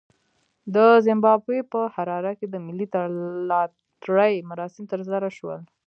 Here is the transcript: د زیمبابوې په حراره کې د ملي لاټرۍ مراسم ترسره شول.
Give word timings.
د 0.75 0.77
زیمبابوې 1.05 1.59
په 1.71 1.79
حراره 1.93 2.33
کې 2.39 2.47
د 2.49 2.55
ملي 2.67 2.87
لاټرۍ 3.49 4.35
مراسم 4.49 4.83
ترسره 4.91 5.29
شول. 5.37 5.61